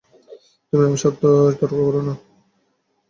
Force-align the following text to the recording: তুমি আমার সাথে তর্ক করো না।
তুমি 0.67 0.83
আমার 0.85 1.01
সাথে 1.03 1.17
তর্ক 1.59 1.73
করো 1.79 2.01
না। 2.07 2.13